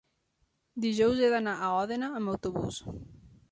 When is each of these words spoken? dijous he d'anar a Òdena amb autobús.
dijous 0.85 1.21
he 1.21 1.29
d'anar 1.35 1.55
a 1.67 1.71
Òdena 1.83 2.11
amb 2.21 2.35
autobús. 2.35 2.83